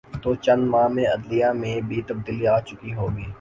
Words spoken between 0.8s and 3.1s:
میں عدلیہ میں بھی تبدیلی آ چکی ہو